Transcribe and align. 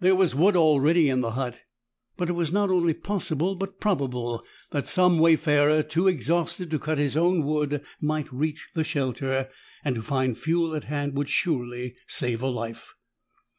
There 0.00 0.14
was 0.14 0.34
wood 0.34 0.56
already 0.56 1.08
in 1.08 1.22
the 1.22 1.30
hut. 1.30 1.62
But 2.18 2.28
it 2.28 2.34
was 2.34 2.52
not 2.52 2.68
only 2.68 2.92
possible 2.92 3.54
but 3.54 3.80
probable 3.80 4.44
that 4.72 4.86
some 4.86 5.18
wayfarer 5.18 5.82
too 5.82 6.06
exhausted 6.06 6.70
to 6.70 6.78
cut 6.78 6.98
his 6.98 7.16
own 7.16 7.44
wood 7.46 7.82
might 7.98 8.30
reach 8.30 8.68
the 8.74 8.84
shelter, 8.84 9.48
and 9.82 9.94
to 9.94 10.02
find 10.02 10.36
fuel 10.36 10.74
at 10.76 10.84
hand 10.84 11.14
would 11.14 11.30
surely 11.30 11.96
save 12.06 12.42
a 12.42 12.48
life. 12.50 12.92